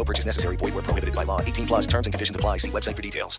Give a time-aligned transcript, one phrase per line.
[0.00, 0.56] No purchase necessary.
[0.56, 1.40] Void where prohibited by law.
[1.42, 2.56] 18 plus terms and conditions apply.
[2.56, 3.38] See website for details.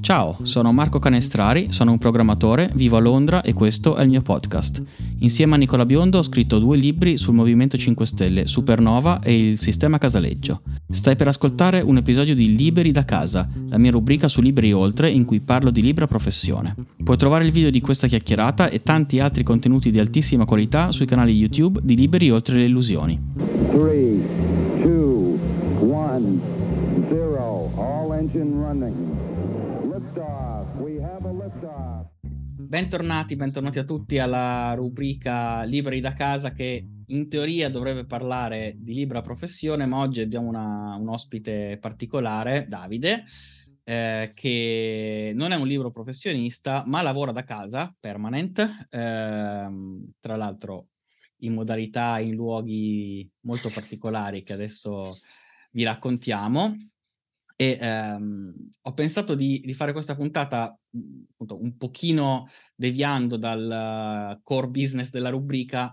[0.00, 4.22] Ciao, sono Marco Canestrari, sono un programmatore, vivo a Londra e questo è il mio
[4.22, 4.82] podcast.
[5.18, 9.58] Insieme a Nicola Biondo ho scritto due libri sul Movimento 5 Stelle, Supernova e il
[9.58, 10.62] Sistema Casaleggio.
[10.88, 15.10] Stai per ascoltare un episodio di Liberi da casa, la mia rubrica su Liberi Oltre
[15.10, 16.74] in cui parlo di libera professione.
[17.02, 21.06] Puoi trovare il video di questa chiacchierata e tanti altri contenuti di altissima qualità sui
[21.06, 23.20] canali YouTube di Liberi Oltre le Illusioni.
[23.70, 24.47] 3,
[32.68, 38.92] Bentornati, bentornati a tutti alla rubrica Liberi da casa che in teoria dovrebbe parlare di
[38.92, 43.24] libera professione, ma oggi abbiamo una- un ospite particolare, Davide,
[43.84, 50.88] eh, che non è un libero professionista, ma lavora da casa, permanent, ehm, tra l'altro
[51.38, 55.08] in modalità, in luoghi molto particolari che adesso
[55.70, 56.76] vi raccontiamo.
[57.60, 60.78] E ehm, ho pensato di, di fare questa puntata
[61.32, 65.92] appunto, un pochino deviando dal eh, core business della rubrica,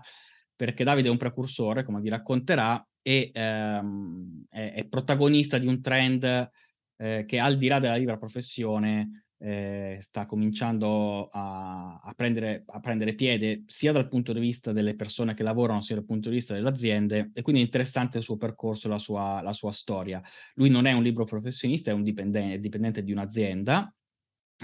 [0.54, 5.80] perché Davide è un precursore, come vi racconterà, e ehm, è, è protagonista di un
[5.80, 6.50] trend
[6.98, 12.80] eh, che al di là della libera professione eh, sta cominciando a, a prendere, a
[12.80, 16.36] prendere piede sia dal punto di vista delle persone che lavorano, sia dal punto di
[16.36, 20.22] vista delle aziende, e quindi è interessante il suo percorso, la sua, la sua storia.
[20.54, 23.92] Lui non è un libero professionista, è un dipendente, dipendente di un'azienda,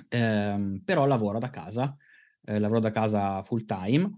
[0.08, 1.96] ehm, però lavora da casa,
[2.44, 4.10] eh, lavora da casa full time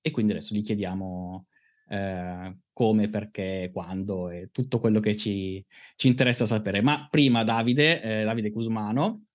[0.00, 1.46] e quindi adesso gli chiediamo
[1.88, 5.64] eh, come, perché, quando e tutto quello che ci,
[5.96, 6.80] ci interessa sapere.
[6.80, 9.25] Ma prima Davide, eh, Davide Cusmano,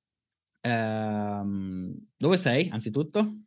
[0.61, 3.43] ehm, dove sei anzitutto?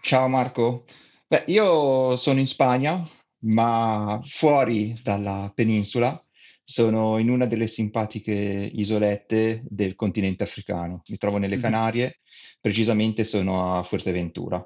[0.00, 0.84] Ciao Marco,
[1.32, 3.02] Beh, io sono in Spagna,
[3.44, 6.22] ma fuori dalla penisola,
[6.62, 11.00] sono in una delle simpatiche isolette del continente africano.
[11.08, 11.62] Mi trovo nelle Mhm.
[11.62, 12.20] Canarie,
[12.60, 14.62] precisamente sono a Fuerteventura.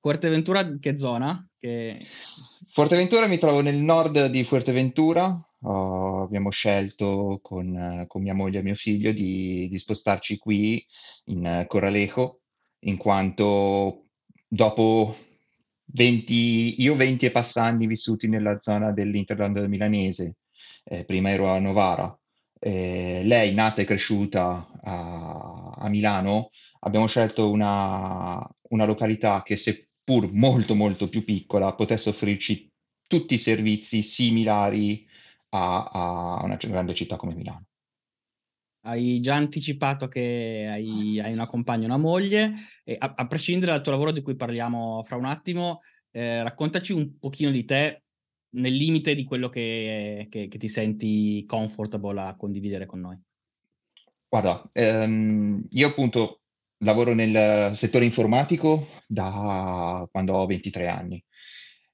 [0.00, 1.48] Fuerteventura, che zona?
[1.56, 2.04] Che...
[2.66, 5.40] Fuerteventura mi trovo nel nord di Fuerteventura.
[5.62, 10.84] Oh, abbiamo scelto con, con mia moglie e mio figlio di, di spostarci qui
[11.26, 12.40] in Corralejo,
[12.80, 14.06] in quanto
[14.48, 15.14] dopo
[15.92, 20.36] 20, io 20 e passanni vissuti nella zona dell'Interland milanese,
[20.84, 22.18] eh, prima ero a Novara,
[22.58, 26.50] eh, lei nata e cresciuta a, a Milano,
[26.80, 32.68] abbiamo scelto una, una località che seppur molto molto più piccola potesse offrirci
[33.06, 35.06] tutti i servizi similari
[35.50, 37.66] a, a una grande città come Milano.
[38.82, 43.82] Hai già anticipato che hai, hai una compagna una moglie, e a, a prescindere dal
[43.82, 45.80] tuo lavoro di cui parliamo fra un attimo,
[46.10, 48.04] eh, raccontaci un pochino di te
[48.52, 53.20] nel limite di quello che, che- che ti senti comfortable a condividere con noi.
[54.28, 56.40] Guarda, ehm, io appunto
[56.78, 61.22] lavoro nel settore informatico da quando ho 23 anni.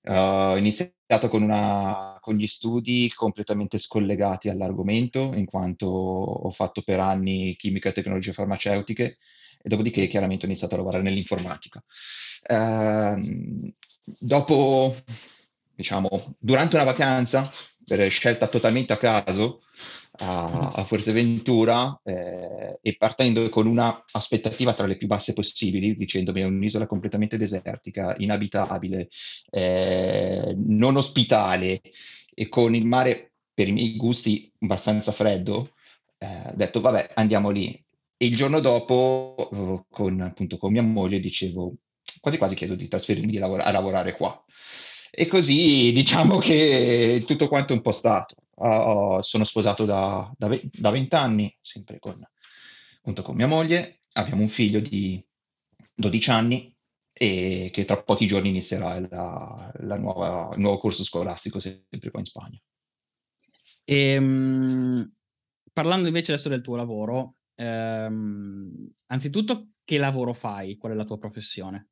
[0.03, 6.83] Eh, ho iniziato con una- con gli studi completamente scollegati dall'argomento, in quanto ho fatto
[6.83, 9.19] per anni chimica e tecnologie farmaceutiche,
[9.63, 11.81] e dopodiché chiaramente ho iniziato a lavorare nell'informatica.
[12.49, 13.73] Ehm,
[14.19, 14.93] dopo,
[15.73, 16.09] diciamo,
[16.41, 17.49] durante una vacanza,
[17.87, 19.63] per scelta totalmente a caso,
[20.19, 26.41] a, a Fuerteventura eh, e partendo con una aspettativa tra le più basse possibili, dicendomi
[26.41, 29.09] è un'isola completamente desertica, inabitabile,
[29.51, 31.81] eh, non ospitale
[32.35, 35.71] e con il mare per i miei gusti abbastanza freddo,
[36.19, 37.73] eh, ho detto vabbè andiamo lì.
[38.19, 41.75] E il giorno dopo eh, con, appunto, con mia moglie dicevo
[42.21, 44.45] quasi quasi chiedo di trasferirmi a lavorare qua.
[45.19, 48.35] E così diciamo che tutto quanto è un po' stato.
[48.55, 52.15] Uh, sono sposato da, da, ve- da 20 anni, sempre con,
[53.01, 53.99] con mia moglie.
[54.13, 55.19] Abbiamo un figlio di
[55.95, 56.77] 12 anni
[57.15, 62.21] e che tra pochi giorni inizierà la, la nuova, il nuovo corso scolastico sempre qua
[62.21, 62.61] in Spagna.
[63.85, 65.15] E, um,
[65.73, 70.77] parlando invece adesso del tuo lavoro, ehm, anzitutto che lavoro fai?
[70.77, 71.89] Qual è la tua professione?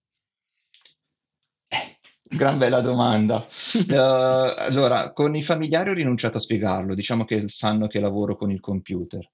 [2.26, 3.36] Gran bella domanda.
[3.36, 3.92] Uh,
[4.68, 8.60] allora, con i familiari ho rinunciato a spiegarlo, diciamo che sanno che lavoro con il
[8.60, 9.30] computer.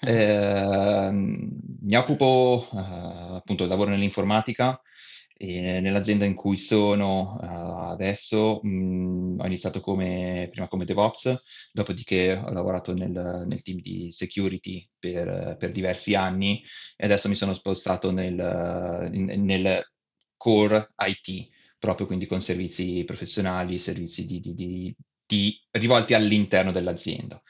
[0.00, 4.80] Eh, mi occupo, uh, appunto, lavoro nell'informatica
[5.36, 11.42] e nell'azienda in cui sono uh, adesso mh, ho iniziato come, prima come DevOps,
[11.72, 16.62] dopodiché ho lavorato nel, nel team di security per, per, diversi anni
[16.96, 19.82] e adesso mi sono spostato nel, nel
[20.36, 21.48] core IT,
[21.80, 24.94] proprio quindi con servizi professionali, servizi di, di,
[25.26, 27.42] di, rivolti all'interno dell'azienda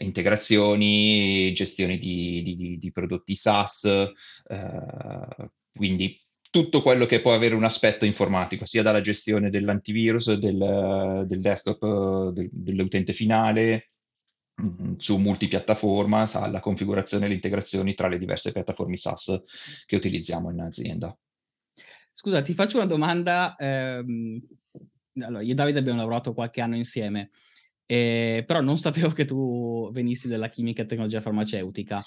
[0.00, 6.18] integrazioni, gestione di, prodotti SaaS, eh, quindi
[6.50, 12.32] tutto quello che può avere un aspetto informatico, sia dalla gestione dell'antivirus, del, del desktop,
[12.32, 13.86] del, dell'utente finale,
[14.60, 19.42] mm, su multipiattaforma, alla configurazione e le integrazioni tra le diverse piattaforme SaaS
[19.86, 21.16] che utilizziamo in azienda.
[22.12, 23.56] Scusa, ti faccio una domanda.
[23.58, 24.40] Ehm,
[25.22, 27.30] allora, io e Davide abbiamo lavorato qualche anno insieme,
[27.86, 32.00] eh, però non sapevo che tu venissi dalla chimica e tecnologia farmaceutica.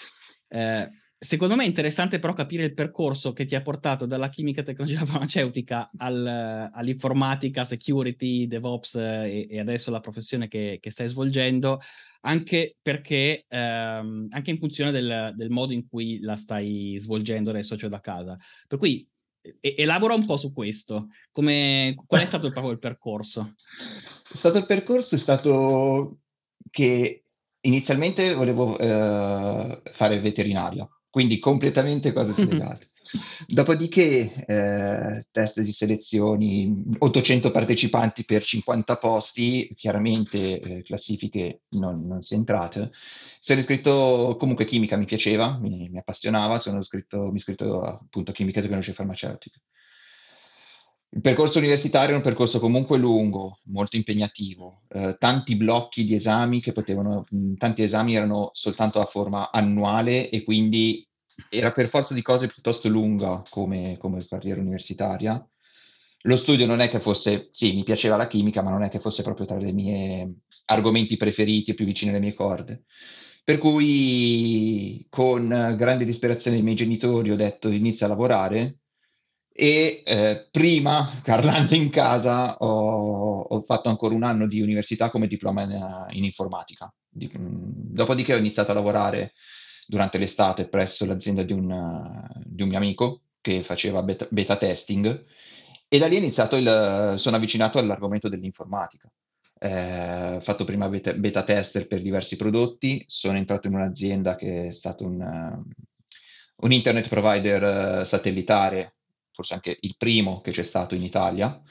[0.47, 0.87] Eh,
[1.23, 4.65] Secondo me è interessante però capire il percorso che ti ha portato dalla chimica e
[4.65, 11.79] tecnologia farmaceutica al, all'informatica, security, DevOps e, e, adesso la professione che, che stai svolgendo,
[12.23, 17.77] anche perché, ehm, anche in funzione del, del, modo in cui la stai svolgendo adesso,
[17.77, 18.37] cioè da casa.
[18.67, 19.07] Per cui
[19.59, 21.07] elabora un po' su questo.
[21.31, 23.53] Come, qual è stato proprio il percorso?
[23.57, 26.19] È stato il percorso, è stato
[26.69, 27.25] che
[27.61, 32.87] inizialmente volevo eh, fare veterinaria quindi completamente cose slegate.
[33.47, 42.21] Dopodiché eh, test di selezioni, 800 partecipanti per 50 posti, chiaramente eh, classifiche non, non
[42.21, 42.91] si è entrate.
[43.39, 48.33] Sono iscritto, comunque chimica mi piaceva, mi, mi appassionava, sono iscritto, mi iscritto appunto a
[48.33, 49.61] chimica e tecnologie farmaceutiche.
[51.15, 56.59] Il percorso universitario è un percorso comunque lungo, molto impegnativo, eh, tanti blocchi di esami
[56.59, 57.23] che potevano,
[57.59, 61.07] tanti esami erano soltanto a forma annuale e quindi
[61.49, 65.45] era per forza di cose piuttosto lunga come, come carriera universitaria.
[66.25, 68.99] Lo studio non è che fosse, sì, mi piaceva la chimica, ma non è che
[68.99, 72.83] fosse proprio tra i miei argomenti preferiti e più vicini alle mie corde.
[73.43, 75.47] Per cui con
[75.77, 78.77] grande disperazione dei miei genitori ho detto inizia a lavorare
[79.55, 85.27] e eh, prima, parlando in casa, ho, ho, fatto ancora un anno di università come
[85.27, 86.91] diploma in, in informatica.
[87.09, 89.33] Dopodiché ho iniziato a lavorare
[89.87, 95.25] durante l'estate presso l'azienda di un, di un mio amico che faceva beta, beta, testing
[95.87, 99.11] e da lì iniziato il, sono avvicinato all'argomento dell'informatica.
[99.59, 104.71] Eh, fatto prima beta, beta, tester per diversi prodotti, sono entrato in un'azienda che è
[104.71, 105.63] stato un,
[106.55, 108.95] un internet provider satellitare
[109.33, 111.61] forse anche il primo che c'è stato in Italia.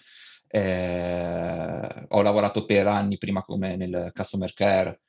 [0.49, 5.01] Eh, ho lavorato per anni prima come nel customer care,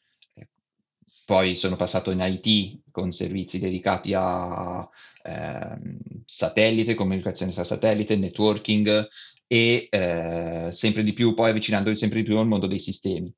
[1.25, 4.87] poi sono passato in IT con servizi dedicati a
[5.23, 5.77] eh,
[6.25, 9.07] satellite, comunicazione tra satellite, networking
[9.47, 13.33] e eh, sempre di più, poi avvicinandomi sempre di più al mondo dei sistemi.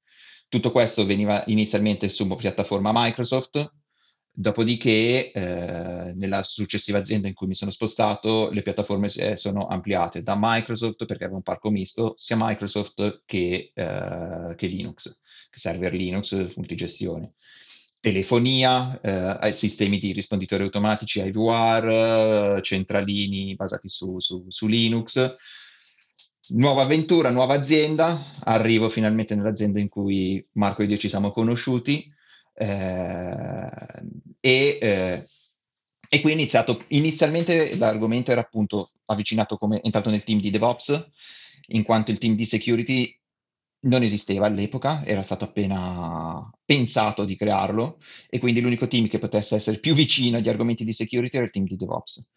[0.48, 3.72] Tutto questo veniva inizialmente su piattaforma Microsoft,
[4.38, 10.36] Dopodiché, eh, nella successiva azienda in cui mi sono spostato, le piattaforme sono ampliate da
[10.38, 16.54] Microsoft, perché aveva un parco misto, sia Microsoft che, eh, che Linux, che server Linux,
[16.58, 17.32] multigestione.
[18.06, 25.36] Telefonia, eh, sistemi di risponditori automatici, IVR, centralini basati su, su, su Linux.
[26.50, 32.08] Nuova avventura, nuova azienda, arrivo finalmente nell'azienda in cui Marco e io ci siamo conosciuti,
[32.54, 33.70] eh,
[34.40, 35.28] e, eh,
[36.08, 41.10] e qui è iniziato, inizialmente l'argomento era appunto avvicinato come entrato nel team di DevOps,
[41.70, 43.20] in quanto il team di security
[43.86, 48.00] non esisteva all'epoca, era stato appena pensato di crearlo
[48.30, 51.52] e quindi l'unico team che potesse essere più vicino agli argomenti di security era il
[51.52, 52.30] team di DevOps.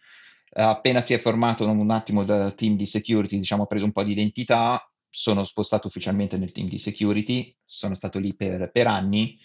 [0.50, 4.02] Appena si è formato un attimo il team di security, diciamo, ha preso un po'
[4.02, 9.38] di identità, sono spostato ufficialmente nel team di security, sono stato lì per, per anni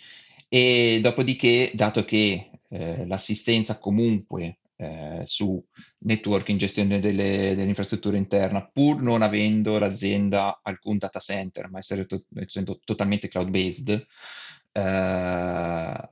[0.50, 5.63] e dopodiché, dato che eh, l'assistenza comunque eh, su
[6.00, 12.25] networking, gestione delle, dell'infrastruttura interna, pur non avendo l'azienda alcun data center, ma essere to-
[12.36, 14.06] essendo totalmente cloud-based,
[14.72, 16.08] eh,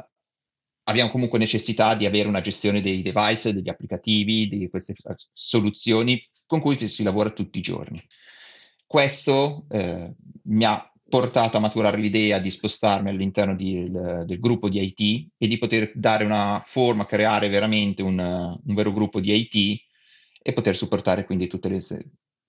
[0.83, 4.95] abbiamo comunque necessità di avere una gestione dei device, degli applicativi, di queste
[5.33, 8.01] soluzioni con cui si lavora tutti i giorni.
[8.85, 10.13] Questo eh,
[10.43, 15.31] mi ha portato a maturare l'idea di spostarmi all'interno di, il, del gruppo di IT
[15.37, 19.81] e di poter dare una forma, creare veramente un, un vero gruppo di IT
[20.41, 21.81] e poter supportare quindi tutte le,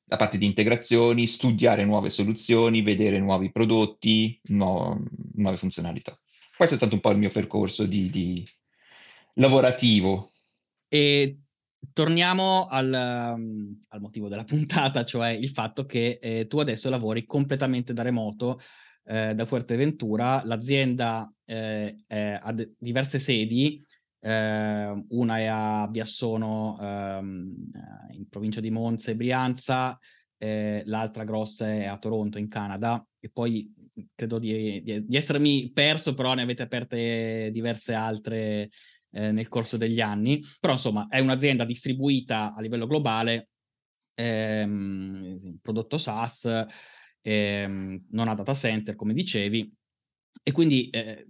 [0.04, 5.04] la parte di integrazioni, studiare nuove soluzioni, vedere nuovi prodotti, nu-
[5.34, 6.16] nuove funzionalità.
[6.56, 8.46] Questo è stato un po' il mio percorso di, di
[9.34, 10.30] lavorativo.
[10.86, 11.41] E
[11.92, 17.92] torniamo al, al, motivo della puntata, cioè il fatto che eh, tu adesso lavori completamente
[17.92, 18.60] da remoto
[19.04, 20.42] eh, da Fuerteventura.
[20.44, 23.84] L'azienda eh, ha d- diverse sedi,
[24.20, 27.54] eh, una è a Biassono ehm,
[28.12, 29.98] in provincia di Monza e Brianza,
[30.38, 33.72] eh, l'altra grossa è a Toronto in Canada e poi
[34.14, 38.70] credo di, di, di, essermi perso, però ne avete aperte diverse altre
[39.12, 40.40] eh, nel corso degli anni.
[40.60, 43.50] Però insomma è un'azienda distribuita a livello globale,
[44.14, 46.66] ehm, prodotto SaaS,
[47.20, 49.72] ehm, non ha data center come dicevi,
[50.42, 51.26] e quindi eh,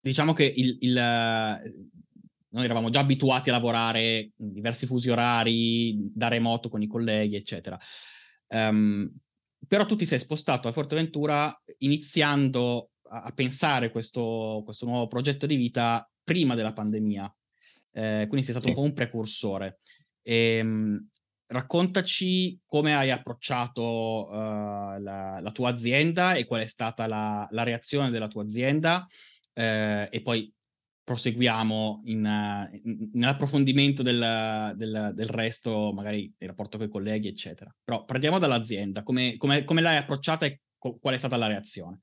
[0.00, 0.94] diciamo che il, il,
[2.52, 7.36] noi eravamo già abituati a lavorare in diversi fusi orari, da remoto con i colleghi,
[7.36, 7.78] eccetera.
[8.48, 9.12] Um,
[9.68, 15.56] però tu ti sei spostato a Forteventura iniziando a, pensare questo, questo nuovo progetto di
[15.56, 17.34] vita prima della pandemia,
[17.90, 19.80] eh, quindi sei stato un po' un precursore.
[20.22, 21.08] E, um,
[21.46, 27.64] raccontaci come hai approcciato uh, la, la, tua azienda e qual è stata la, la
[27.64, 29.04] reazione della tua azienda
[29.54, 30.54] eh, e poi
[31.02, 37.74] proseguiamo in, in, nell'approfondimento del, del, del, resto, magari il rapporto con i colleghi, eccetera.
[37.82, 42.02] Però partiamo dall'azienda, come, come, come l'hai approcciata e co- qual è stata la reazione?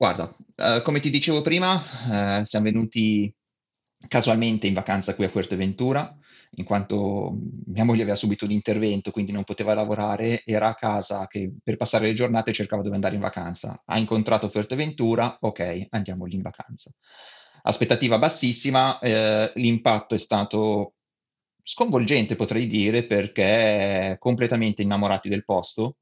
[0.00, 3.30] Guarda, uh, come ti dicevo prima, uh, siamo venuti
[4.08, 6.16] casualmente in vacanza qui a Fuerteventura,
[6.52, 11.26] in quanto mia moglie aveva subito un intervento, quindi non poteva lavorare, era a casa
[11.26, 13.78] che per passare le giornate cercava dove andare in vacanza.
[13.84, 16.90] Ha incontrato Fuerteventura, ok, andiamo lì in vacanza
[17.64, 20.94] aspettativa bassissima, eh, l'impatto è stato
[21.62, 25.96] sconvolgente, potrei dire, perché completamente innamorati del posto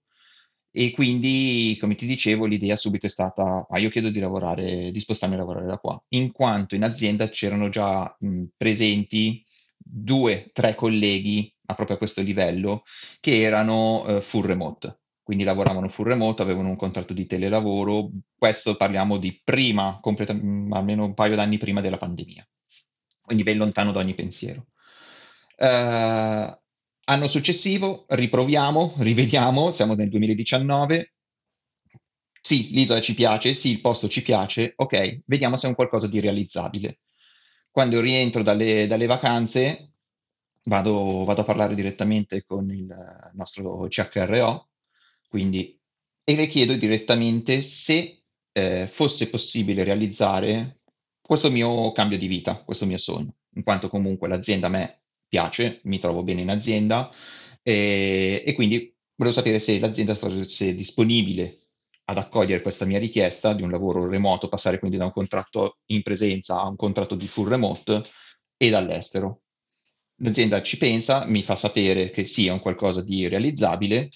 [0.71, 5.01] e quindi, come ti dicevo, l'idea subito è stata, ah, io chiedo di lavorare, di
[5.01, 9.45] spostarmi a lavorare da qua, in quanto in azienda c'erano già mh, presenti
[9.77, 12.83] due, tre colleghi a proprio a questo livello
[13.21, 15.01] che erano uh, full remote.
[15.23, 20.73] Quindi lavoravano full remoto, avevano un contratto di telelavoro, questo parliamo di prima, completa- mm,
[20.73, 22.47] almeno un paio d'anni prima della pandemia,
[23.25, 24.67] quindi ben lontano da ogni pensiero.
[25.59, 26.57] Uh,
[27.09, 31.15] anno successivo riproviamo, rivediamo, siamo nel 2019,
[32.41, 36.07] sì, l'isola ci piace, sì, il posto ci piace, ok, vediamo se è un qualcosa
[36.07, 37.01] di realizzabile.
[37.71, 39.93] Quando rientro dalle, dalle vacanze,
[40.65, 42.95] vado, vado, a parlare direttamente con il
[43.35, 44.69] nostro CHRO
[45.29, 45.79] quindi,
[46.25, 48.23] e le chiedo direttamente se
[48.53, 50.77] eh, fosse possibile realizzare
[51.21, 55.81] questo mio cambio di vita, questo mio sogno, in quanto comunque l'azienda a me piace,
[55.85, 57.11] mi trovo bene in azienda
[57.63, 61.59] e, e quindi volevo sapere se l'azienda fosse disponibile
[62.05, 66.03] ad accogliere questa mia richiesta di un lavoro remoto, passare quindi da un contratto in
[66.03, 68.03] presenza a un contratto di full remote
[68.57, 69.43] e dall'estero.
[70.21, 74.09] L'azienda ci pensa, mi fa sapere che sia un qualcosa di realizzabile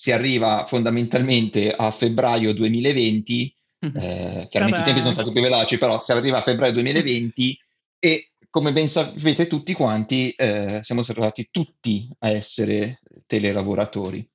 [0.00, 3.96] si arriva fondamentalmente a febbraio 2020, mm-hmm.
[3.96, 7.60] eh, chiaramente i tempi sono stati più veloci, però si arriva a febbraio 2020
[7.98, 14.28] e come ben sapete tutti quanti, eh, siamo arrivati tutti a essere telelavoratori.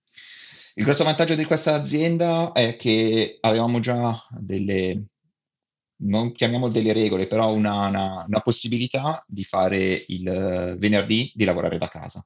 [0.76, 5.08] Il grosso vantaggio di questa azienda è che avevamo già delle,
[6.04, 11.78] non chiamiamo delle regole, però una, una, una possibilità di fare il venerdì di lavorare
[11.78, 12.26] da casa.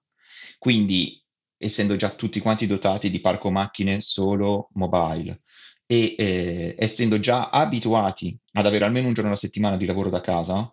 [0.58, 1.24] Quindi
[1.58, 5.42] essendo già tutti quanti dotati di parco macchine solo mobile
[5.86, 10.22] e eh, essendo già abituati ad avere almeno un giorno alla settimana di lavoro da
[10.22, 10.72] casa,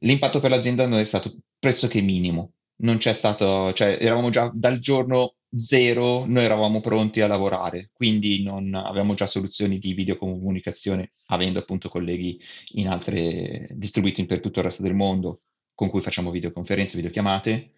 [0.00, 2.52] l'impatto per l'azienda non è stato pressoché minimo.
[2.78, 8.42] Non c'è stato, cioè eravamo già dal giorno zero, noi eravamo pronti a lavorare, quindi
[8.42, 12.38] non avevamo già soluzioni di videocomunicazione, avendo appunto colleghi
[12.74, 15.40] in altre distribuiti per tutto il resto del mondo
[15.74, 17.74] con cui facciamo videoconferenze, videochiamate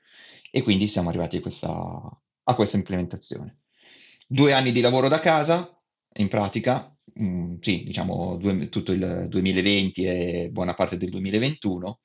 [0.50, 1.68] e quindi siamo arrivati a questa,
[2.44, 3.58] a questa implementazione.
[4.26, 5.80] Due anni di lavoro da casa,
[6.14, 12.00] in pratica, mh, mm, sì, diciamo due, tutto il 2020 e buona parte del 2021,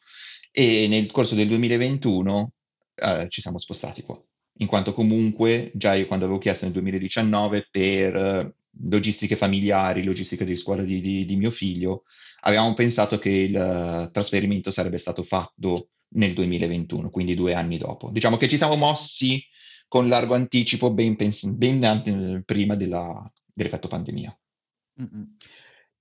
[0.51, 2.51] e nel corso del 2021
[2.95, 4.19] eh, ci siamo spostati qua,
[4.57, 8.55] in quanto comunque già io quando avevo chiesto nel 2019 per
[8.85, 12.03] logistiche familiari, logistiche di scuola di, di, di mio figlio,
[12.41, 18.09] avevamo pensato che il trasferimento sarebbe stato fatto nel 2021, quindi due anni dopo.
[18.11, 19.43] Diciamo che ci siamo mossi
[19.87, 24.35] con largo anticipo ben, pens- ben prima della, dell'effetto pandemia.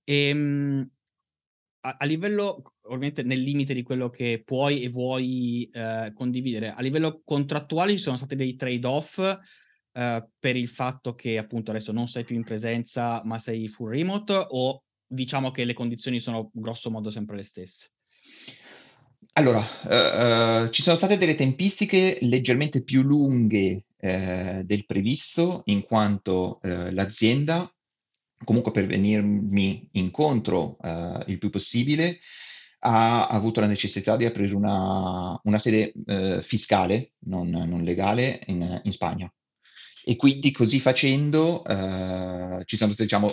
[0.03, 0.89] E,
[1.85, 6.81] a, a, livello, ovviamente nel limite di quello che puoi e vuoi eh, condividere, a
[6.81, 12.07] livello contrattuale ci sono stati dei trade-off eh, per il fatto che appunto adesso non
[12.07, 16.89] sei più in presenza ma sei full remote o diciamo che le condizioni sono grosso
[16.89, 17.91] modo sempre le stesse?
[19.35, 25.81] Allora, uh, uh, ci sono state delle tempistiche leggermente più lunghe uh, del previsto, in
[25.81, 27.72] quanto l'azienda,
[28.43, 30.77] comunque per venirmi incontro
[31.27, 32.19] il più possibile,
[32.85, 35.93] ha avuto la necessità di aprire una, una sede
[36.41, 39.31] fiscale, non, non legale, in, in Spagna.
[40.05, 43.31] E quindi così facendo eh, sono, diciamo,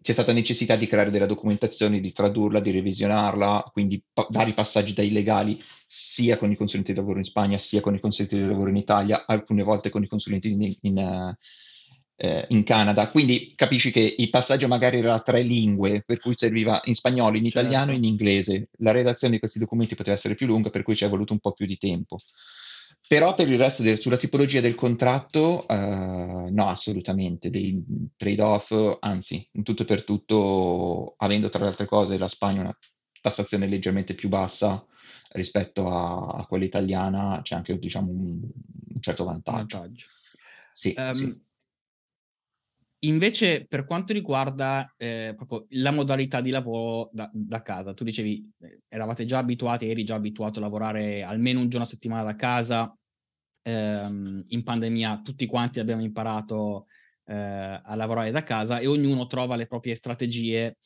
[0.00, 4.92] c'è stata necessità di creare della documentazione, di tradurla, di revisionarla, quindi pa- vari passaggi
[4.92, 8.46] dai legali sia con i consulenti di lavoro in Spagna sia con i consulenti di
[8.46, 11.36] lavoro in Italia, alcune volte con i consulenti in, in,
[12.16, 13.08] eh, in Canada.
[13.08, 17.36] Quindi capisci che il passaggio magari era a tre lingue, per cui serviva in spagnolo,
[17.36, 18.04] in italiano e certo.
[18.04, 18.68] in inglese.
[18.78, 21.40] La redazione di questi documenti poteva essere più lunga, per cui ci è voluto un
[21.40, 22.18] po' più di tempo.
[23.06, 27.84] Però per il resto, del, sulla tipologia del contratto, uh, no, assolutamente, dei
[28.16, 32.78] trade-off, anzi, in tutto e per tutto, avendo tra le altre cose la Spagna una
[33.20, 34.84] tassazione leggermente più bassa
[35.32, 39.78] rispetto a, a quella italiana, c'è anche diciamo, un, un certo vantaggio.
[39.78, 40.06] vantaggio.
[40.72, 41.43] Sì, um, sì.
[43.04, 48.50] Invece, per quanto riguarda eh, proprio la modalità di lavoro da, da, casa, tu dicevi,
[48.60, 52.36] eh, eravate già abituati, eri già abituato a lavorare almeno un giorno a settimana da
[52.36, 52.96] casa.
[53.62, 56.86] Ehm, in pandemia tutti quanti abbiamo imparato
[57.26, 60.76] eh, a lavorare da casa e ognuno trova le proprie strategie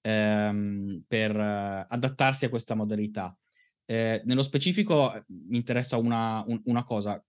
[0.00, 3.36] ehm, per uh, adattarsi a questa modalità.
[3.84, 7.22] Eh, nello specifico mi interessa una, un, una cosa,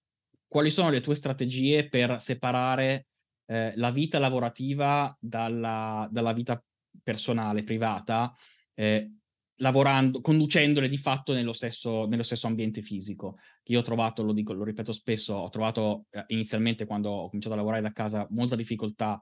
[0.48, 3.08] quali sono le tue strategie per separare
[3.50, 6.64] eh, la vita lavorativa dalla, dalla vita
[7.02, 8.32] personale, privata,
[8.76, 9.12] eh,
[9.56, 13.38] lavorando, conducendole di fatto nello stesso, nello stesso, ambiente fisico.
[13.64, 17.26] Che io ho trovato, lo dico, lo ripeto spesso, ho trovato eh, inizialmente quando ho
[17.26, 19.20] cominciato a lavorare da casa molta difficoltà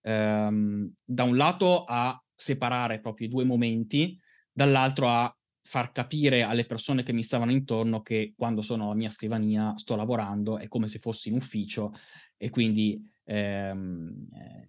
[0.00, 4.18] ehm, da un lato a separare proprio i due momenti,
[4.50, 5.30] dall'altro a
[5.62, 9.96] far capire alle persone che mi stavano intorno che quando sono alla mia scrivania sto
[9.96, 11.92] lavorando, è come se fossi in ufficio
[12.38, 14.68] e quindi ehm, eh,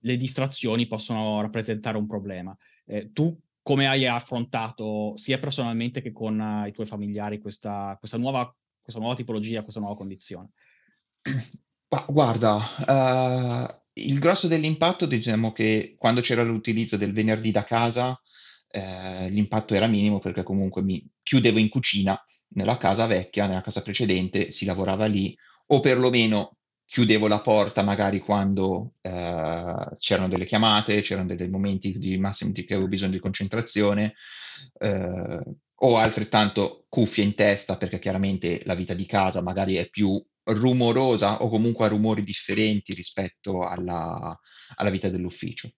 [0.00, 2.56] le distrazioni possono rappresentare un problema.
[2.86, 8.16] Eh, tu come hai affrontato sia personalmente che con uh, i tuoi familiari questa, questa,
[8.16, 10.50] nuova, questa nuova tipologia, questa nuova condizione?
[12.08, 18.18] Guarda, uh, il grosso dell'impatto diciamo che quando c'era l'utilizzo del venerdì da casa,
[18.70, 22.18] eh, l'impatto era minimo perché comunque mi chiudevo in cucina
[22.54, 25.36] nella casa vecchia, nella casa precedente, si lavorava lì,
[25.66, 26.56] o perlomeno
[26.90, 32.66] chiudevo la porta magari quando eh, c'erano delle chiamate, c'erano dei momenti di massimo che
[32.68, 34.14] avevo bisogno di concentrazione,
[34.80, 35.40] eh,
[35.82, 41.42] o altrettanto cuffie in testa perché chiaramente la vita di casa magari è più rumorosa
[41.42, 44.36] o comunque ha rumori differenti rispetto alla,
[44.74, 45.70] alla vita dell'ufficio.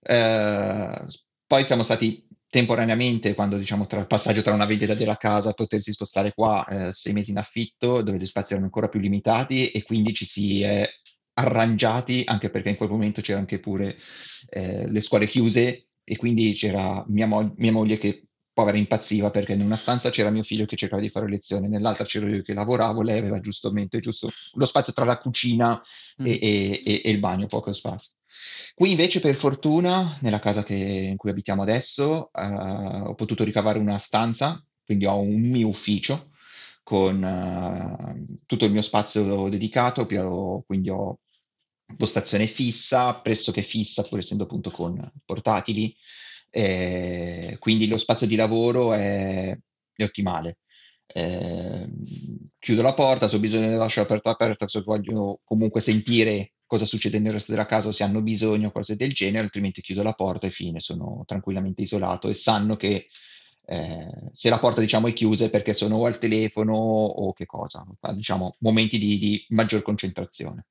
[0.00, 1.06] Eh,
[1.44, 2.24] poi siamo stati
[2.56, 6.90] temporaneamente, quando diciamo tra il passaggio tra una vendita della casa, potersi spostare qua eh,
[6.94, 10.62] sei mesi in affitto, dove gli spazi erano ancora più limitati e quindi ci si
[10.62, 10.88] è
[11.34, 13.94] arrangiati, anche perché in quel momento c'era anche pure
[14.48, 18.25] eh, le scuole chiuse e quindi c'era mia, mo- mia moglie che
[18.56, 22.06] povera impazziva perché in una stanza c'era mio figlio che cercava di fare lezione, nell'altra
[22.06, 25.78] c'ero io che lavoravo, lei aveva giustamente giusto lo spazio tra la cucina
[26.22, 26.24] mm.
[26.24, 26.38] e,
[26.82, 28.16] e, e, il bagno, poco spazio.
[28.74, 33.78] Qui invece per fortuna, nella casa che, in cui abitiamo adesso, uh, ho potuto ricavare
[33.78, 36.30] una stanza, quindi ho un mio ufficio
[36.82, 40.06] con uh, tutto il mio spazio dedicato,
[40.64, 41.18] quindi ho
[41.98, 45.94] postazione fissa, pressoché fissa, pur essendo appunto con portatili,
[46.56, 49.54] eh, quindi lo spazio di lavoro è,
[49.94, 50.56] è ottimale.
[51.06, 51.86] Eh,
[52.58, 56.86] chiudo la porta, se ho bisogno di lasciare aperta aperta, se voglio comunque sentire cosa
[56.86, 60.46] succede nel resto della casa, se hanno bisogno, cose del genere, altrimenti chiudo la porta
[60.46, 63.08] e fine, sono tranquillamente isolato e sanno che
[63.66, 67.44] eh, se la porta diciamo è chiusa è perché sono o al telefono o che
[67.44, 70.64] cosa, diciamo momenti di, di maggior concentrazione.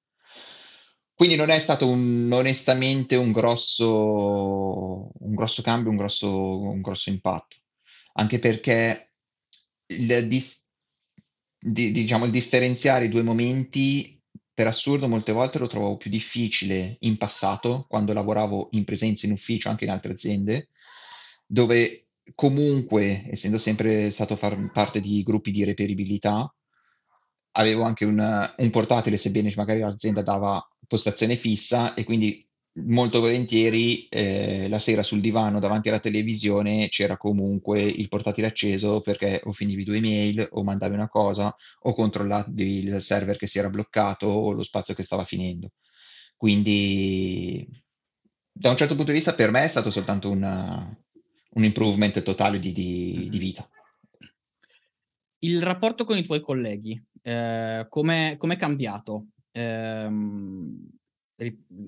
[1.15, 7.09] Quindi non è stato un, onestamente un grosso, un grosso cambio, un grosso, un grosso
[7.09, 7.55] impatto,
[8.15, 9.13] anche perché
[9.87, 10.69] il, dis,
[11.57, 14.21] di, diciamo, il differenziare i due momenti
[14.53, 19.31] per assurdo molte volte lo trovavo più difficile in passato, quando lavoravo in presenza in
[19.31, 20.69] ufficio anche in altre aziende,
[21.45, 26.53] dove comunque, essendo sempre stato far parte di gruppi di reperibilità,
[27.57, 32.45] avevo anche un, un portatile, sebbene magari l'azienda dava postazione fissa e quindi
[32.83, 38.99] molto volentieri eh, la sera sul divano davanti alla televisione c'era comunque il portatile acceso
[38.99, 43.59] perché o finivi due email o mandavi una cosa o controllavi il server che si
[43.59, 45.71] era bloccato o lo spazio che stava finendo.
[46.35, 47.65] Quindi
[48.51, 50.97] da un certo punto di vista per me è stato soltanto una,
[51.51, 53.67] un improvement totale di, di, di vita.
[55.39, 59.29] Il rapporto con i tuoi colleghi, eh, come è cambiato?
[59.51, 60.09] Eh,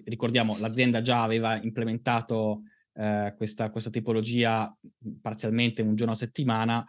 [0.06, 4.76] ricordiamo, l'azienda già aveva implementato eh, questa, questa, tipologia
[5.22, 6.84] parzialmente un giorno a settimana,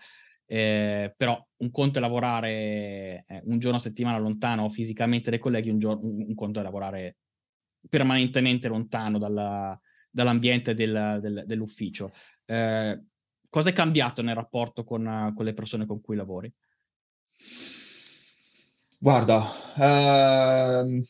[0.47, 5.69] eh, però un conto è lavorare eh, un giorno a settimana lontano fisicamente dai colleghi,
[5.69, 7.19] un, giorno, un, conto è lavorare
[7.87, 9.79] permanentemente lontano dalla,
[10.11, 12.13] dall'ambiente del, del, dell'ufficio.
[12.47, 13.03] Eh,
[13.51, 16.51] cosa è cambiato nel rapporto con, con, le persone con cui lavori?
[19.01, 19.45] Guarda,
[19.77, 21.03] ehm,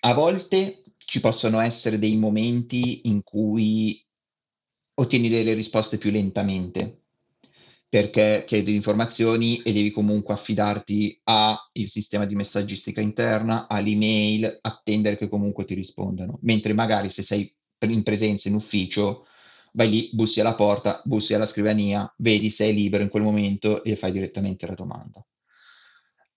[0.00, 4.04] a volte ci possono essere dei momenti in cui
[4.94, 7.02] ottieni delle risposte più lentamente
[7.88, 15.28] perché chiedi informazioni e devi comunque affidarti al sistema di messaggistica interna, all'email, attendere che
[15.28, 16.38] comunque ti rispondano.
[16.40, 19.26] Mentre magari se sei in presenza in ufficio,
[19.72, 23.84] vai lì, bussi alla porta, bussi alla scrivania, vedi se è libero in quel momento
[23.84, 25.22] e fai direttamente la domanda.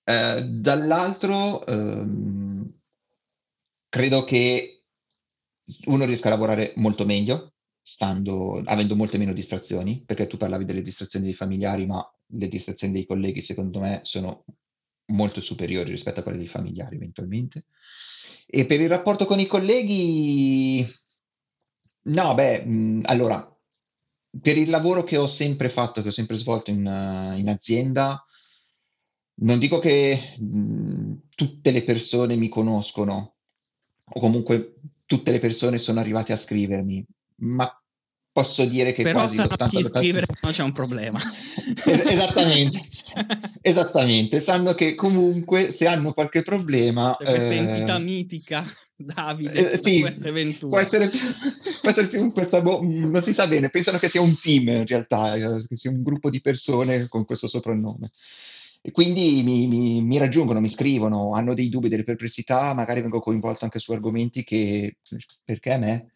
[0.07, 2.71] Eh, dall'altro, ehm,
[3.89, 4.83] credo che
[5.87, 10.81] uno riesca a lavorare molto meglio, stando, avendo molte meno distrazioni, perché tu parlavi delle
[10.81, 14.45] distrazioni dei familiari, ma le distrazioni dei colleghi, secondo me, sono
[15.13, 17.65] molto superiori rispetto a quelle dei familiari, eventualmente.
[18.47, 20.85] E per il rapporto con i colleghi,
[22.03, 23.39] no, beh, mh, allora,
[24.41, 28.23] per il lavoro che ho sempre fatto, che ho sempre svolto in, uh, in azienda,
[29.37, 33.35] non dico che mh, tutte le persone mi conoscono,
[34.07, 37.05] o comunque tutte le persone sono arrivate a scrivermi,
[37.37, 37.69] ma
[38.31, 41.19] posso dire che Però quasi l'80 chi scrivere quando c'è un problema.
[41.85, 42.81] es- esattamente,
[43.61, 47.15] esattamente, sanno che comunque se hanno qualche problema...
[47.17, 47.57] C'è questa eh...
[47.57, 48.65] entità mitica
[48.97, 50.05] Davide, eh, sì,
[50.59, 51.19] può essere, più,
[51.81, 54.85] può essere più questa, bo- non si sa bene, pensano che sia un team in
[54.85, 58.11] realtà, eh, che sia un gruppo di persone con questo soprannome.
[58.85, 63.19] E quindi mi, mi, mi, raggiungono, mi scrivono, hanno dei dubbi, delle perplessità, magari vengo
[63.19, 64.97] coinvolto anche su argomenti che
[65.43, 66.11] perché a me?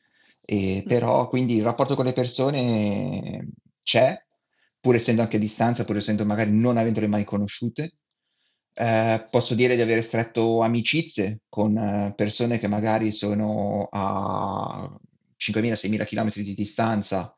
[0.45, 3.43] E, però quindi il rapporto con le persone
[3.79, 4.15] c'è,
[4.79, 7.93] pur essendo anche a distanza, pur essendo magari non avendole mai conosciute.
[8.75, 14.87] Eh, posso dire di avere stretto amicizie con eh, persone che magari sono a
[15.37, 17.35] 5.000-6.000 km di distanza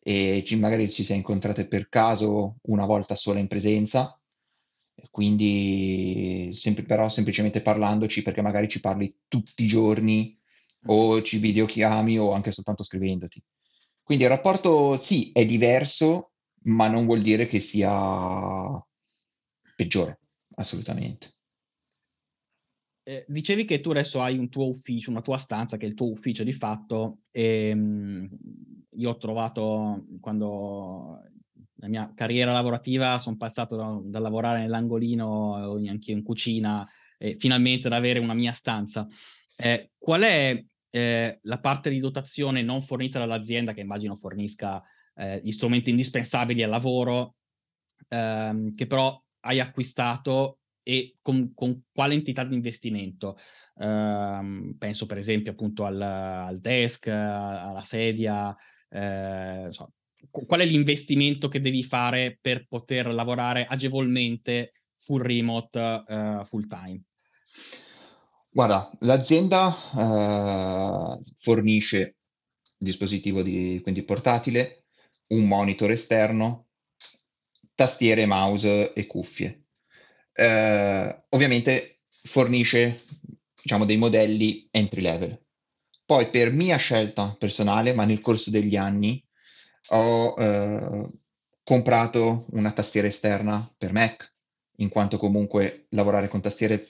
[0.00, 4.16] e ci, magari ci si è incontrate per caso una volta sola in presenza
[5.12, 10.34] quindi sem- però semplicemente parlandoci perché magari ci parli tutti i giorni
[10.86, 13.40] o ci videochiami o anche soltanto scrivendoti.
[14.02, 18.82] Quindi il rapporto sì è diverso, ma non vuol dire che sia
[19.76, 20.20] peggiore,
[20.54, 21.34] assolutamente.
[23.04, 25.94] Eh, dicevi che tu adesso hai un tuo ufficio, una tua stanza che è il
[25.94, 27.18] tuo ufficio di fatto.
[27.30, 28.38] E, mh,
[28.96, 31.20] io ho trovato quando
[31.82, 37.36] la mia carriera lavorativa sono passato da, da lavorare nell'angolino o anche in cucina e
[37.38, 39.06] finalmente ad avere una mia stanza.
[39.56, 44.80] Eh, qual è eh, la parte di dotazione non fornita dall'azienda che immagino fornisca
[45.16, 47.34] eh, gli strumenti indispensabili al lavoro,
[48.08, 53.38] ehm, che però hai acquistato e con, con quale entità di investimento?
[53.74, 58.54] Uh, penso per esempio appunto al, al desk, alla sedia,
[58.90, 59.92] eh, so,
[60.30, 67.02] qual è l'investimento che devi fare per poter lavorare agevolmente full remote, uh, full time?
[68.50, 72.16] Guarda, l'azienda uh, fornisce
[72.76, 74.84] dispositivo di, quindi portatile,
[75.28, 76.66] un monitor esterno,
[77.74, 79.66] tastiere, mouse e cuffie.
[80.34, 83.02] Uh, ovviamente fornisce
[83.62, 85.40] diciamo, dei modelli entry level.
[86.04, 89.24] Poi per mia scelta personale, ma nel corso degli anni,
[89.88, 91.10] ho eh,
[91.64, 94.32] comprato una tastiera esterna per Mac,
[94.76, 96.86] in quanto comunque lavorare con tastiere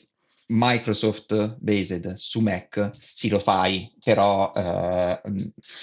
[0.49, 5.21] Microsoft based su Mac sì lo fai, però eh,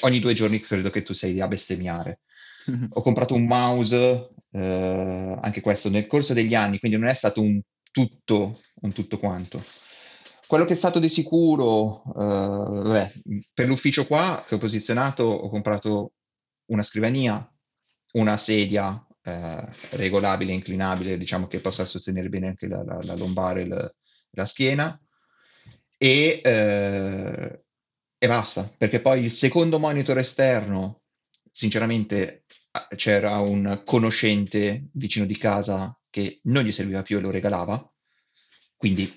[0.01, 2.19] ogni due giorni credo che tu sei a bestemmiare.
[2.69, 2.85] Mm-hmm.
[2.91, 7.41] Ho comprato un mouse, eh, anche questo nel corso degli anni, quindi non è stato
[7.41, 7.59] un
[7.91, 9.63] tutto, un tutto quanto.
[10.45, 13.11] quello che è stato di sicuro, eh, vabbè,
[13.53, 16.13] per l'ufficio qua che ho posizionato ho comprato
[16.69, 17.47] una scrivania,
[18.13, 23.67] una sedia eh, regolabile, inclinabile, diciamo che possa sostenere bene anche la, la, la lombare,
[23.67, 23.93] la,
[24.31, 24.99] la schiena.
[25.97, 27.63] E, eh,
[28.17, 31.01] e basta, perché poi il secondo monitor esterno,
[31.51, 32.45] sinceramente,
[32.95, 37.91] c'era un conoscente vicino di casa che non gli serviva più e lo regalava,
[38.77, 39.11] quindi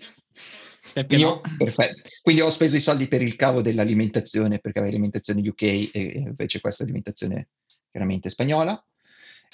[0.93, 1.41] perché io, no?
[1.57, 2.09] perfetto.
[2.23, 6.61] Quindi ho speso i soldi per il cavo dell'alimentazione, perché aveva alimentazione UK e invece
[6.61, 7.49] questa alimentazione
[7.91, 8.85] chiaramente spagnola.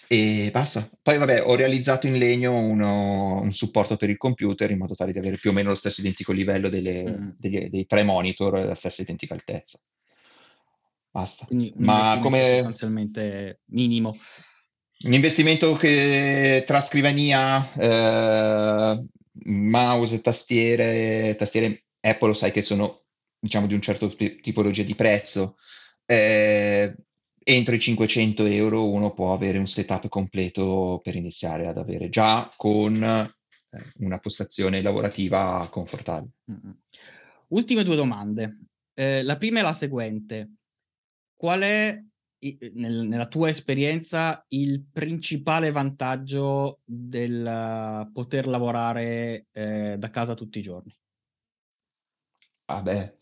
[0.06, 0.88] E basta.
[1.02, 5.12] Poi vabbè, ho realizzato in legno uno, un supporto per il computer in modo tale
[5.12, 7.30] di avere più o meno lo stesso identico livello delle, mm.
[7.36, 9.78] degli, dei tre monitor e la stessa identica altezza.
[11.10, 11.46] Basta.
[11.46, 14.16] Quindi Ma come sostanzialmente minimo.
[15.00, 19.04] Un investimento che tra scrivania, eh,
[19.44, 23.02] mouse, tastiere, tastiere Apple, sai che sono
[23.38, 25.56] diciamo di un certo t- tipologia di prezzo.
[26.04, 26.94] Eh,
[27.42, 32.50] entro i 500 euro uno può avere un setup completo per iniziare ad avere già
[32.56, 33.30] con eh,
[33.98, 36.32] una postazione lavorativa confortabile.
[37.48, 38.66] Ultime due domande.
[38.94, 40.50] Eh, la prima è la seguente.
[41.34, 42.02] Qual è
[42.74, 50.94] nella tua esperienza il principale vantaggio del poter lavorare eh, da casa tutti i giorni?
[52.66, 53.16] Vabbè,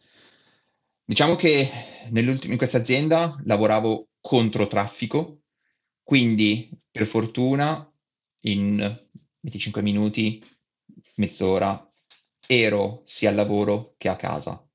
[1.05, 1.70] diciamo che
[2.11, 5.42] in questa azienda lavoravo contro traffico,
[6.02, 7.90] quindi per fortuna
[8.40, 8.76] in
[9.40, 10.42] 25 minuti,
[11.16, 11.88] mezz'ora,
[12.46, 14.65] ero sia al lavoro che a casa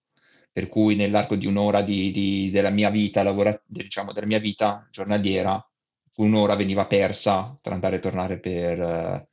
[0.52, 4.88] per cui nell'arco di un'ora di, di, della mia vita, lavora, diciamo, della mia vita
[4.92, 5.64] giornaliera,
[6.18, 9.30] un'ora veniva persa tra andare e tornare per,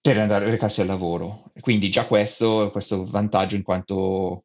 [0.00, 1.50] per andare a recarsi al lavoro.
[1.60, 4.44] Quindi già questo, questo vantaggio in quanto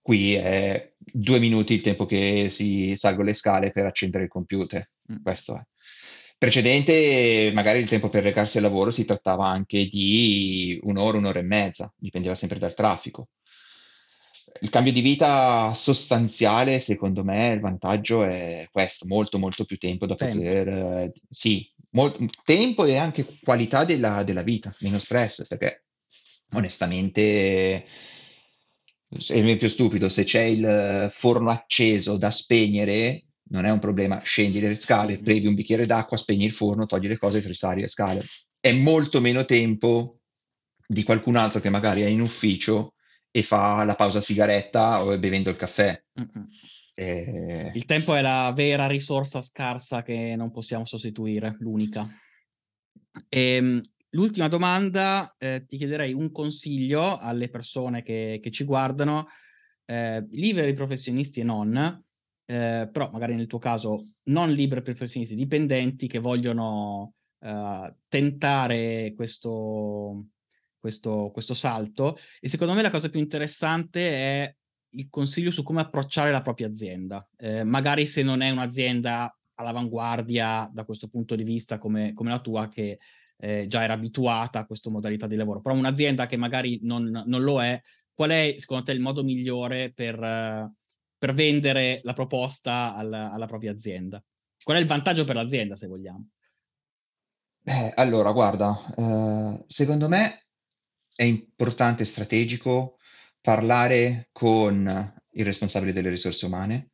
[0.00, 4.88] qui è due minuti il tempo che si salgo le scale per accendere il computer.
[5.12, 5.22] Mm.
[5.22, 5.62] Questo è.
[6.38, 11.42] Precedente, magari il tempo per recarsi al lavoro si trattava anche di un'ora, un'ora e
[11.42, 13.28] mezza, dipendeva sempre dal traffico
[14.60, 20.06] il cambio di vita sostanziale, secondo me, il vantaggio è questo, molto molto più tempo
[20.06, 20.36] da tempo.
[20.38, 25.84] poter, eh, sì, molto, tempo e anche qualità della, della, vita, meno stress, perché
[26.52, 33.78] onestamente, è il più stupido, se c'è il forno acceso da spegnere, non è un
[33.78, 35.22] problema, scendi le scale, mm-hmm.
[35.22, 38.24] previ un bicchiere d'acqua, spegni il forno, togli le cose e risali le scale.
[38.58, 40.20] È molto meno tempo
[40.86, 42.93] di qualcun altro che magari è in ufficio
[43.36, 46.00] e fa la pausa sigaretta o bevendo il caffè.
[46.94, 47.72] E...
[47.74, 52.06] Il tempo è la vera risorsa scarsa che non possiamo sostituire, l'unica.
[53.28, 59.26] E, ehm, l'ultima domanda, eh, ti chiederei un consiglio alle persone che, che ci guardano,
[59.84, 61.76] eh, liberi professionisti e non,
[62.46, 70.26] eh, però magari nel tuo caso non liberi professionisti, dipendenti che vogliono eh, tentare questo,
[70.84, 72.14] questo, questo salto.
[72.40, 74.54] E secondo me la cosa più interessante è
[74.90, 77.26] il consiglio su come approcciare la propria azienda.
[77.38, 82.40] Eh, magari se non è un'azienda all'avanguardia da questo punto di vista come, come la
[82.40, 82.98] tua, che
[83.38, 87.42] eh, già era abituata a questa modalità di lavoro, però un'azienda che magari non, non
[87.42, 87.80] lo è,
[88.12, 90.70] qual è secondo te il modo migliore per, uh,
[91.16, 94.22] per vendere la proposta alla, alla, propria azienda?
[94.62, 96.28] Qual è il vantaggio per l'azienda, se vogliamo?
[97.64, 100.43] Eh, allora, guarda, eh, secondo me
[101.14, 102.98] è importante e strategico
[103.40, 106.90] parlare con il responsabile delle risorse umane,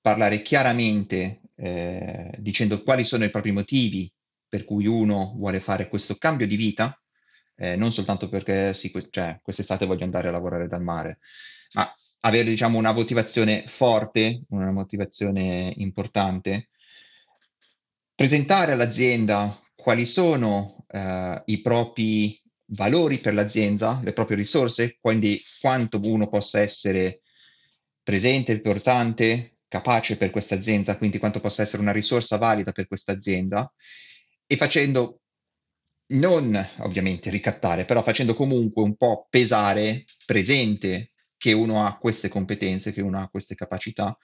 [0.00, 4.12] parlare chiaramente eh, dicendo quali sono i propri motivi
[4.46, 6.96] per cui uno vuole fare questo cambio di vita,
[7.56, 11.18] eh, non soltanto perché sì, cioè, quest'estate voglio andare a lavorare dal mare,
[11.72, 16.68] ma avere diciamo, una motivazione forte, una motivazione importante,
[18.14, 26.00] presentare all'azienda quali sono eh, i propri valori per l'azienda, le proprie risorse, quindi quanto
[26.02, 27.22] uno possa essere
[28.02, 33.12] presente, importante, capace per questa azienda, quindi quanto possa essere una risorsa valida per questa
[33.12, 33.72] azienda.
[34.46, 35.20] E facendo
[36.06, 42.92] non ovviamente ricattare, però facendo comunque un po' pesare presente che uno ha queste competenze,
[42.92, 44.16] che uno ha queste capacità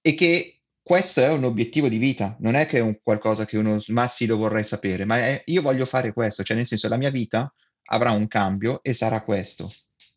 [0.00, 3.58] e che questo è un obiettivo di vita, non è che è un qualcosa che
[3.58, 6.88] uno, ma sì, lo vorrei sapere, ma è, io voglio fare questo, cioè nel senso
[6.88, 7.52] la mia vita
[7.88, 9.70] avrà un cambio e sarà questo.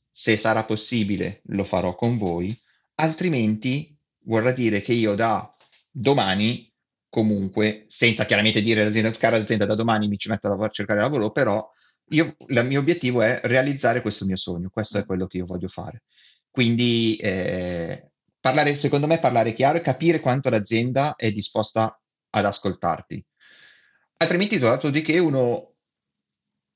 [0.10, 2.58] Se sarà possibile lo farò con voi,
[2.96, 5.56] altrimenti vorrà dire che io da
[5.90, 6.72] domani
[7.10, 11.32] comunque, senza chiaramente dire all'azienda, cara azienda, da domani mi ci metto a cercare lavoro,
[11.32, 11.70] però
[12.12, 15.68] io, il mio obiettivo è realizzare questo mio sogno, questo è quello che io voglio
[15.68, 16.04] fare.
[16.50, 21.98] Quindi eh, parlare, secondo me parlare chiaro e capire quanto l'azienda è disposta
[22.30, 23.24] ad ascoltarti.
[24.18, 25.71] Altrimenti, dato di che uno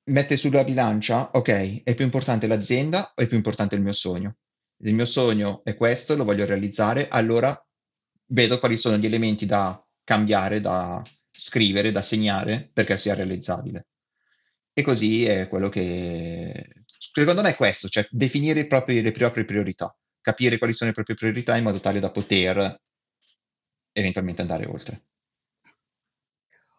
[0.05, 4.37] mette sulla bilancia, ok, è più importante l'azienda o è più importante il mio sogno?
[4.77, 7.57] Il mio sogno è questo, lo voglio realizzare, allora
[8.27, 13.87] vedo quali sono gli elementi da cambiare, da scrivere, da segnare perché sia realizzabile.
[14.73, 16.83] E così è quello che...
[16.85, 21.15] Secondo me è questo, cioè definire propri, le proprie priorità, capire quali sono le proprie
[21.15, 22.81] priorità in modo tale da poter
[23.93, 25.01] eventualmente andare oltre.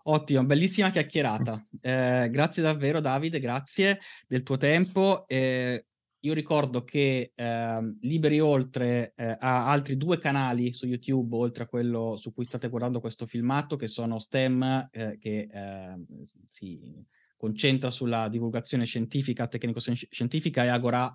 [0.09, 1.67] Ottimo, bellissima chiacchierata.
[1.81, 5.27] Eh, grazie davvero Davide, grazie del tuo tempo.
[5.27, 5.85] Eh,
[6.21, 11.67] io ricordo che eh, Liberi Oltre eh, ha altri due canali su YouTube, oltre a
[11.67, 16.07] quello su cui state guardando questo filmato, che sono STEM, eh, che ehm,
[16.47, 17.05] si
[17.37, 21.13] concentra sulla divulgazione scientifica, tecnico-scientifica e Agora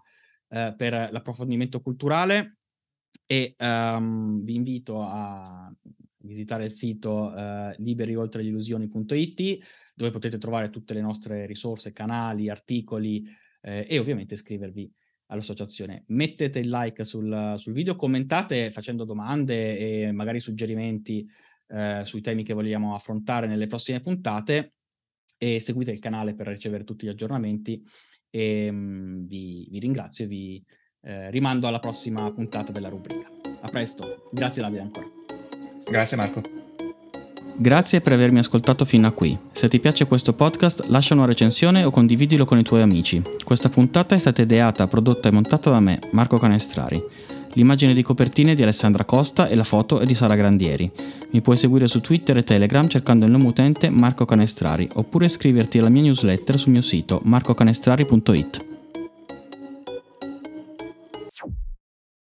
[0.50, 2.58] eh, per l'approfondimento culturale
[3.26, 5.74] e um, vi invito a
[6.24, 9.58] visitare il sito uh, liberioltreillusioni.it
[9.96, 13.24] dove potete trovare tutte le nostre risorse, canali, articoli
[13.62, 14.92] eh, e ovviamente iscrivervi
[15.28, 16.04] all'associazione.
[16.08, 21.30] Mettete il like sul, sul, video, commentate facendo domande e magari suggerimenti
[21.68, 24.74] eh, sui temi che vogliamo affrontare nelle prossime puntate
[25.38, 27.82] e seguite il canale per ricevere tutti gli aggiornamenti
[28.30, 30.66] e mh, mm, vi, vi, ringrazio e vi
[31.02, 33.30] eh, rimando alla prossima puntata della rubrica.
[33.62, 35.21] A presto, grazie Davide ancora.
[35.90, 36.42] Grazie Marco.
[37.56, 39.38] Grazie per avermi ascoltato fino a qui.
[39.52, 43.22] Se ti piace questo podcast lascia una recensione o condividilo con i tuoi amici.
[43.44, 47.04] Questa puntata è stata ideata, prodotta e montata da me, Marco Canestrari.
[47.54, 50.90] L'immagine di copertina è di Alessandra Costa e la foto è di Sara Grandieri.
[51.32, 55.78] Mi puoi seguire su Twitter e Telegram cercando il nome utente Marco Canestrari oppure iscriverti
[55.78, 58.71] alla mia newsletter sul mio sito marcocanestrari.it.